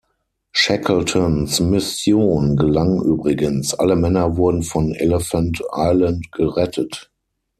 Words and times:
Shackletons 0.55 1.59
Mission 1.59 2.55
gelang 2.55 3.03
übrigens; 3.03 3.75
alle 3.75 3.95
Männer 3.95 4.35
wurden 4.35 4.63
von 4.63 4.95
Elephant 4.95 5.61
Island 5.71 6.31
gerettet. 6.31 7.11